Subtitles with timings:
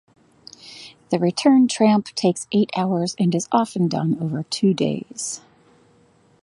[1.11, 5.41] The return tramp takes eight hours and is often done over two days.